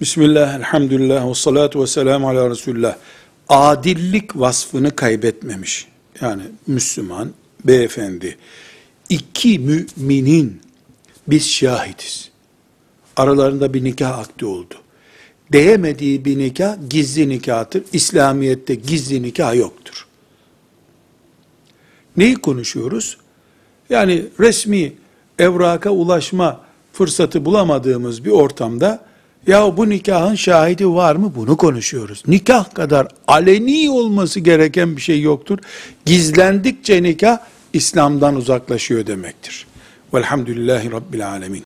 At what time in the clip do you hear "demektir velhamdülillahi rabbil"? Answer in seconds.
39.06-41.28